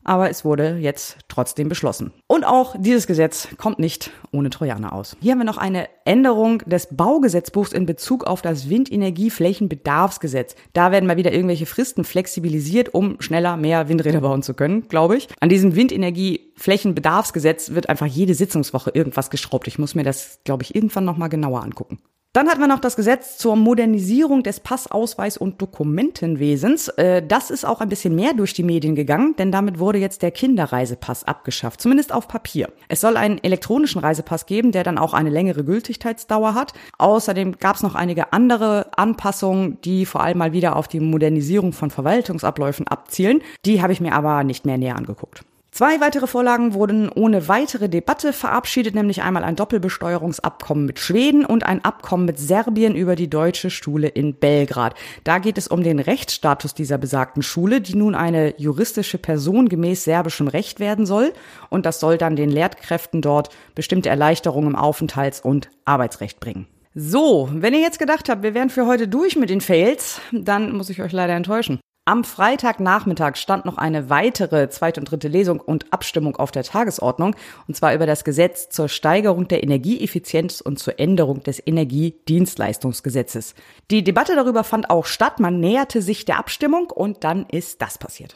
[0.04, 2.12] aber es wurde jetzt trotzdem beschlossen.
[2.26, 5.16] Und auch dieses Gesetz kommt nicht ohne Trojaner aus.
[5.20, 10.56] Hier haben wir noch eine Änderung des Baugesetzbuchs in Bezug auf das Windenergieflächenbedarfsgesetz.
[10.72, 15.16] Da werden mal wieder irgendwelche Fristen flexibilisiert, um schneller mehr Windräder bauen zu können, glaube
[15.16, 15.28] ich.
[15.40, 19.68] An diesem Windenergieflächenbedarfsgesetz wird einfach jede Sitzungswoche irgendwas geschraubt.
[19.68, 21.98] Ich muss mir das, glaube ich, irgendwann noch mal genauer angucken.
[22.34, 26.88] Dann hatten wir noch das Gesetz zur Modernisierung des Passausweis- und Dokumentenwesens.
[26.88, 30.22] Äh, das ist auch ein bisschen mehr durch die Medien gegangen, denn damit wurde jetzt
[30.22, 32.70] der Kinderreisepass abgeschafft, zumindest auf Papier.
[32.88, 36.72] Es soll einen elektronischen Reisepass geben, der dann auch eine längere Gültigkeitsdauer hat.
[36.96, 41.74] Außerdem gab es noch einige andere Anpassungen, die vor allem mal wieder auf die Modernisierung
[41.74, 43.42] von Verwaltungsabläufen abzielen.
[43.66, 45.44] Die habe ich mir aber nicht mehr näher angeguckt.
[45.74, 51.64] Zwei weitere Vorlagen wurden ohne weitere Debatte verabschiedet, nämlich einmal ein Doppelbesteuerungsabkommen mit Schweden und
[51.64, 54.94] ein Abkommen mit Serbien über die deutsche Schule in Belgrad.
[55.24, 60.04] Da geht es um den Rechtsstatus dieser besagten Schule, die nun eine juristische Person gemäß
[60.04, 61.32] serbischem Recht werden soll.
[61.70, 66.66] Und das soll dann den Lehrkräften dort bestimmte Erleichterungen im Aufenthalts- und Arbeitsrecht bringen.
[66.94, 70.76] So, wenn ihr jetzt gedacht habt, wir wären für heute durch mit den Fails, dann
[70.76, 71.80] muss ich euch leider enttäuschen.
[72.04, 77.36] Am Freitagnachmittag stand noch eine weitere zweite und dritte Lesung und Abstimmung auf der Tagesordnung,
[77.68, 83.54] und zwar über das Gesetz zur Steigerung der Energieeffizienz und zur Änderung des Energiedienstleistungsgesetzes.
[83.92, 87.98] Die Debatte darüber fand auch statt, man näherte sich der Abstimmung und dann ist das
[87.98, 88.34] passiert.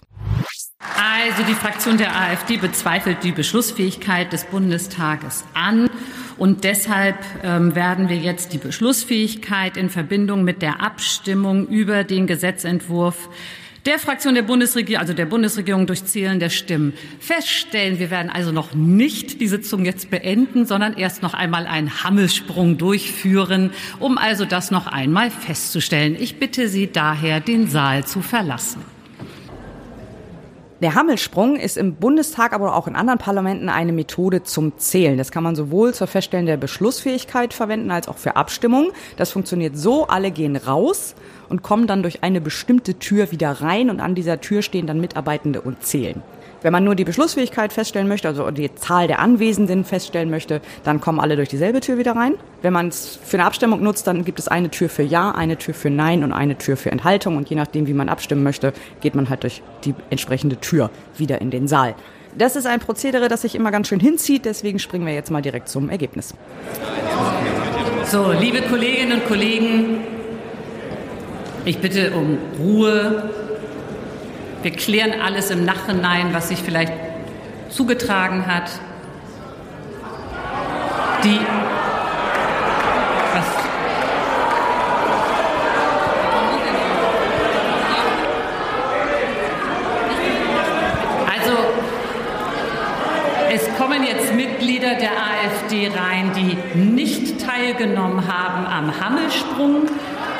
[0.78, 5.90] Also die Fraktion der AfD bezweifelt die Beschlussfähigkeit des Bundestages an.
[6.38, 12.26] Und deshalb ähm, werden wir jetzt die Beschlussfähigkeit in Verbindung mit der Abstimmung über den
[12.26, 13.28] Gesetzentwurf
[13.86, 18.00] der Fraktion der Bundesregierung, also der Bundesregierung durch Zählen der Stimmen feststellen.
[18.00, 22.78] Wir werden also noch nicht die Sitzung jetzt beenden, sondern erst noch einmal einen Hammelsprung
[22.78, 23.70] durchführen,
[24.00, 26.16] um also das noch einmal festzustellen.
[26.18, 28.95] Ich bitte Sie daher, den Saal zu verlassen.
[30.82, 35.16] Der Hammelsprung ist im Bundestag, aber auch in anderen Parlamenten eine Methode zum Zählen.
[35.16, 38.90] Das kann man sowohl zur Feststellung der Beschlussfähigkeit verwenden als auch für Abstimmungen.
[39.16, 41.14] Das funktioniert so, alle gehen raus
[41.48, 45.00] und kommen dann durch eine bestimmte Tür wieder rein und an dieser Tür stehen dann
[45.00, 46.22] Mitarbeitende und zählen.
[46.66, 51.00] Wenn man nur die Beschlussfähigkeit feststellen möchte, also die Zahl der Anwesenden feststellen möchte, dann
[51.00, 52.34] kommen alle durch dieselbe Tür wieder rein.
[52.60, 55.58] Wenn man es für eine Abstimmung nutzt, dann gibt es eine Tür für Ja, eine
[55.58, 57.36] Tür für Nein und eine Tür für Enthaltung.
[57.36, 61.40] Und je nachdem, wie man abstimmen möchte, geht man halt durch die entsprechende Tür wieder
[61.40, 61.94] in den Saal.
[62.36, 65.42] Das ist ein Prozedere, das sich immer ganz schön hinzieht, deswegen springen wir jetzt mal
[65.42, 66.34] direkt zum Ergebnis.
[68.06, 70.00] So, liebe Kolleginnen und Kollegen,
[71.64, 73.45] ich bitte um Ruhe.
[74.66, 76.92] Wir klären alles im Nachhinein, was sich vielleicht
[77.68, 78.68] zugetragen hat.
[81.22, 81.38] Die
[91.32, 91.56] also
[93.52, 99.86] es kommen jetzt Mitglieder der AfD rein, die nicht teilgenommen haben am Hammelsprung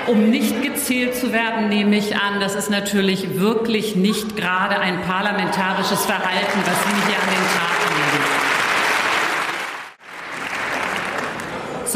[0.09, 2.41] um nicht gezählt zu werden, nehme ich an.
[2.41, 7.77] Das ist natürlich wirklich nicht gerade ein parlamentarisches Verhalten, was Sie hier an den Tag
[7.91, 8.26] legen.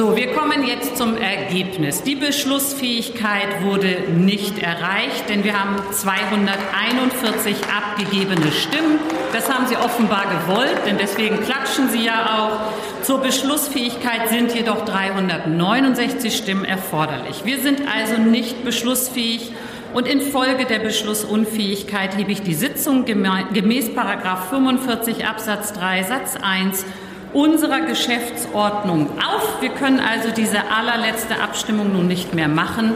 [0.01, 2.03] So, wir kommen jetzt zum Ergebnis.
[2.03, 8.99] Die Beschlussfähigkeit wurde nicht erreicht, denn wir haben 241 abgegebene Stimmen.
[9.35, 13.03] Das haben Sie offenbar gewollt, denn deswegen klatschen Sie ja auch.
[13.05, 17.45] Zur Beschlussfähigkeit sind jedoch 369 Stimmen erforderlich.
[17.45, 19.53] Wir sind also nicht beschlussfähig.
[19.93, 26.87] Und infolge der Beschlussunfähigkeit hebe ich die Sitzung gemäß 45 Absatz 3 Satz 1
[27.33, 29.61] unserer Geschäftsordnung auf.
[29.61, 32.95] Wir können also diese allerletzte Abstimmung nun nicht mehr machen.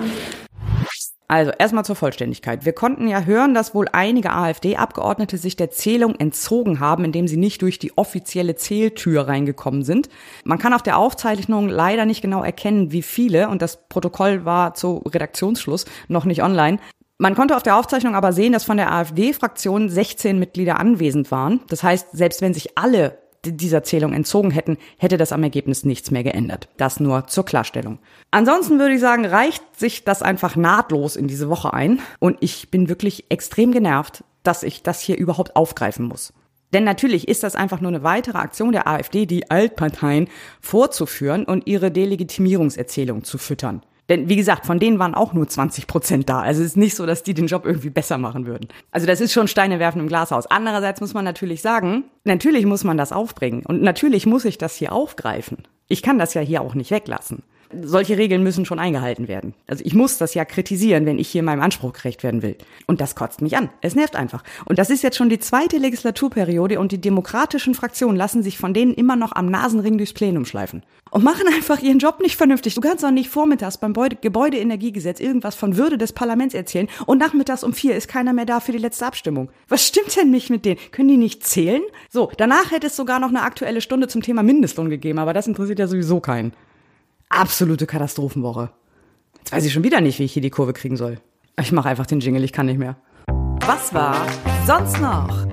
[1.26, 2.66] Also erstmal zur Vollständigkeit.
[2.66, 7.38] Wir konnten ja hören, dass wohl einige AfD-Abgeordnete sich der Zählung entzogen haben, indem sie
[7.38, 10.10] nicht durch die offizielle Zähltür reingekommen sind.
[10.44, 14.74] Man kann auf der Aufzeichnung leider nicht genau erkennen, wie viele, und das Protokoll war
[14.74, 16.78] zu Redaktionsschluss noch nicht online.
[17.16, 21.60] Man konnte auf der Aufzeichnung aber sehen, dass von der AfD-Fraktion 16 Mitglieder anwesend waren.
[21.68, 26.10] Das heißt, selbst wenn sich alle dieser Zählung entzogen hätten, hätte das am Ergebnis nichts
[26.10, 26.68] mehr geändert.
[26.76, 27.98] Das nur zur Klarstellung.
[28.30, 32.00] Ansonsten würde ich sagen, reicht sich das einfach nahtlos in diese Woche ein.
[32.18, 36.32] Und ich bin wirklich extrem genervt, dass ich das hier überhaupt aufgreifen muss.
[36.72, 40.28] Denn natürlich ist das einfach nur eine weitere Aktion der AfD, die Altparteien
[40.60, 43.82] vorzuführen und ihre Delegitimierungserzählung zu füttern.
[44.08, 46.40] Denn wie gesagt, von denen waren auch nur 20 Prozent da.
[46.40, 48.68] Also es ist nicht so, dass die den Job irgendwie besser machen würden.
[48.90, 50.46] Also das ist schon Steine werfen im Glashaus.
[50.46, 53.64] Andererseits muss man natürlich sagen, natürlich muss man das aufbringen.
[53.66, 55.58] Und natürlich muss ich das hier aufgreifen.
[55.88, 57.42] Ich kann das ja hier auch nicht weglassen
[57.82, 59.54] solche Regeln müssen schon eingehalten werden.
[59.66, 62.56] Also ich muss das ja kritisieren, wenn ich hier meinem Anspruch gerecht werden will.
[62.86, 63.70] Und das kotzt mich an.
[63.80, 64.42] Es nervt einfach.
[64.64, 68.74] Und das ist jetzt schon die zweite Legislaturperiode und die demokratischen Fraktionen lassen sich von
[68.74, 70.82] denen immer noch am Nasenring durchs Plenum schleifen.
[71.10, 72.74] Und machen einfach ihren Job nicht vernünftig.
[72.74, 77.62] Du kannst doch nicht vormittags beim Gebäudeenergiegesetz irgendwas von Würde des Parlaments erzählen und nachmittags
[77.62, 79.50] um vier ist keiner mehr da für die letzte Abstimmung.
[79.68, 80.78] Was stimmt denn nicht mit denen?
[80.90, 81.82] Können die nicht zählen?
[82.10, 85.46] So, danach hätte es sogar noch eine aktuelle Stunde zum Thema Mindestlohn gegeben, aber das
[85.46, 86.52] interessiert ja sowieso keinen
[87.28, 88.70] absolute Katastrophenwoche.
[89.38, 91.18] Jetzt weiß ich schon wieder nicht, wie ich hier die Kurve kriegen soll.
[91.60, 92.96] Ich mache einfach den Jingle, ich kann nicht mehr.
[93.66, 94.26] Was war
[94.66, 95.46] sonst noch?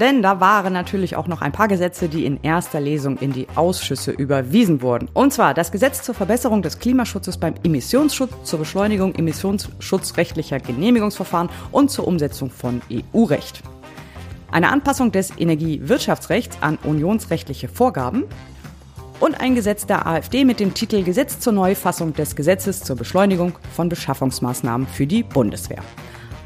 [0.00, 3.46] Denn da waren natürlich auch noch ein paar Gesetze, die in erster Lesung in die
[3.54, 5.08] Ausschüsse überwiesen wurden.
[5.14, 11.92] Und zwar das Gesetz zur Verbesserung des Klimaschutzes beim Emissionsschutz, zur Beschleunigung emissionsschutzrechtlicher Genehmigungsverfahren und
[11.92, 13.62] zur Umsetzung von EU-Recht.
[14.50, 18.24] eine Anpassung des Energiewirtschaftsrechts an unionsrechtliche Vorgaben
[19.20, 23.52] und ein Gesetz der AfD mit dem Titel Gesetz zur Neufassung des Gesetzes zur Beschleunigung
[23.74, 25.82] von Beschaffungsmaßnahmen für die Bundeswehr.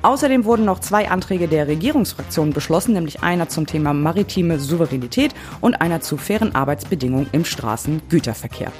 [0.02, 5.80] Außerdem wurden noch zwei Anträge der Regierungsfraktion beschlossen, nämlich einer zum Thema maritime Souveränität und
[5.80, 8.70] einer zu fairen Arbeitsbedingungen im Straßengüterverkehr.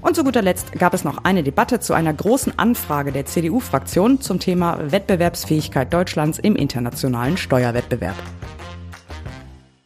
[0.00, 4.20] Und zu guter Letzt gab es noch eine Debatte zu einer großen Anfrage der CDU-Fraktion
[4.20, 8.16] zum Thema Wettbewerbsfähigkeit Deutschlands im internationalen Steuerwettbewerb.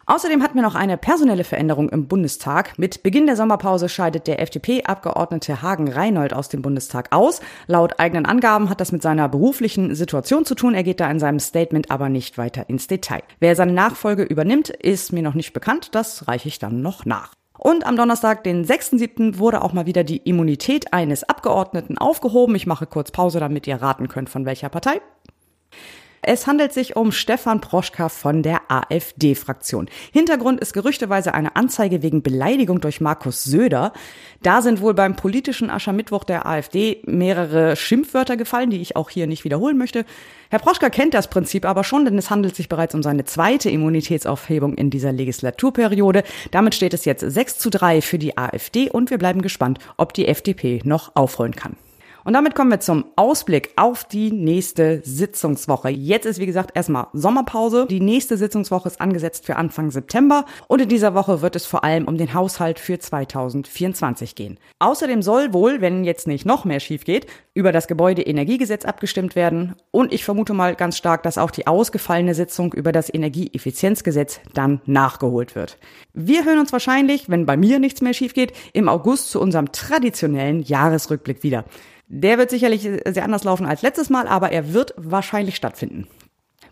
[0.08, 2.78] Außerdem hatten wir noch eine personelle Veränderung im Bundestag.
[2.78, 7.40] Mit Beginn der Sommerpause scheidet der FDP-Abgeordnete Hagen Reinhold aus dem Bundestag aus.
[7.66, 10.74] Laut eigenen Angaben hat das mit seiner beruflichen Situation zu tun.
[10.74, 13.22] Er geht da in seinem Statement aber nicht weiter ins Detail.
[13.40, 15.88] Wer seine Nachfolge übernimmt, ist mir noch nicht bekannt.
[15.96, 17.32] Das reiche ich dann noch nach.
[17.58, 22.54] Und am Donnerstag, den 6.7., wurde auch mal wieder die Immunität eines Abgeordneten aufgehoben.
[22.54, 25.00] Ich mache kurz Pause, damit ihr raten könnt, von welcher Partei.
[26.22, 29.88] Es handelt sich um Stefan Proschka von der AfD-Fraktion.
[30.12, 33.92] Hintergrund ist gerüchteweise eine Anzeige wegen Beleidigung durch Markus Söder.
[34.42, 39.26] Da sind wohl beim politischen Aschermittwoch der AfD mehrere Schimpfwörter gefallen, die ich auch hier
[39.26, 40.04] nicht wiederholen möchte.
[40.50, 43.70] Herr Proschka kennt das Prinzip aber schon, denn es handelt sich bereits um seine zweite
[43.70, 46.22] Immunitätsaufhebung in dieser Legislaturperiode.
[46.50, 50.12] Damit steht es jetzt 6 zu 3 für die AfD und wir bleiben gespannt, ob
[50.12, 51.76] die FDP noch aufholen kann.
[52.26, 55.90] Und damit kommen wir zum Ausblick auf die nächste Sitzungswoche.
[55.90, 57.86] Jetzt ist, wie gesagt, erstmal Sommerpause.
[57.88, 60.44] Die nächste Sitzungswoche ist angesetzt für Anfang September.
[60.66, 64.58] Und in dieser Woche wird es vor allem um den Haushalt für 2024 gehen.
[64.80, 69.76] Außerdem soll wohl, wenn jetzt nicht noch mehr schief geht, über das Gebäudeenergiegesetz abgestimmt werden.
[69.92, 74.80] Und ich vermute mal ganz stark, dass auch die ausgefallene Sitzung über das Energieeffizienzgesetz dann
[74.84, 75.78] nachgeholt wird.
[76.12, 79.70] Wir hören uns wahrscheinlich, wenn bei mir nichts mehr schief geht, im August zu unserem
[79.70, 81.64] traditionellen Jahresrückblick wieder.
[82.06, 86.06] Der wird sicherlich sehr anders laufen als letztes Mal, aber er wird wahrscheinlich stattfinden.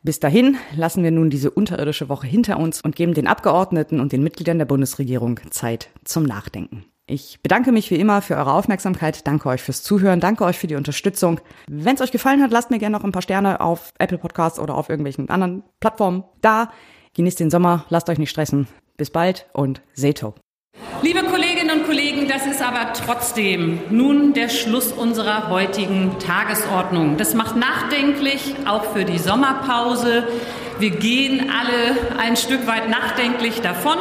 [0.03, 4.13] Bis dahin lassen wir nun diese unterirdische Woche hinter uns und geben den Abgeordneten und
[4.13, 6.85] den Mitgliedern der Bundesregierung Zeit zum Nachdenken.
[7.07, 10.67] Ich bedanke mich wie immer für eure Aufmerksamkeit, danke euch fürs Zuhören, danke euch für
[10.67, 11.41] die Unterstützung.
[11.69, 14.59] Wenn es euch gefallen hat, lasst mir gerne noch ein paar Sterne auf Apple Podcasts
[14.59, 16.71] oder auf irgendwelchen anderen Plattformen da.
[17.15, 18.69] Genießt den Sommer, lasst euch nicht stressen.
[18.97, 20.35] Bis bald und Seto.
[21.03, 21.54] Liebe Kolleginnen und
[21.95, 27.19] Kollegen, das ist aber trotzdem nun der Schluss unserer heutigen Tagesordnung.
[27.19, 30.27] Das macht nachdenklich, auch für die Sommerpause.
[30.81, 33.97] Wir gehen alle ein Stück weit nachdenklich davon.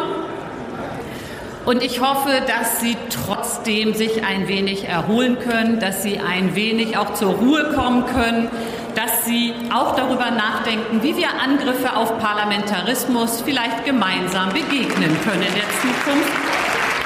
[1.66, 6.98] Und ich hoffe, dass Sie trotzdem sich ein wenig erholen können, dass Sie ein wenig
[6.98, 8.50] auch zur Ruhe kommen können,
[8.96, 15.54] dass Sie auch darüber nachdenken, wie wir Angriffe auf Parlamentarismus vielleicht gemeinsam begegnen können in
[15.54, 16.63] der Zukunft.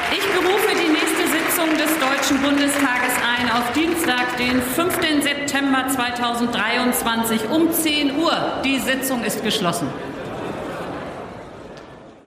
[0.10, 5.22] Ich berufe die nächste Sitzung des Deutschen Bundestages ein auf Dienstag, den 5.
[5.22, 8.62] September 2023 um 10 Uhr.
[8.64, 9.89] Die Sitzung ist geschlossen.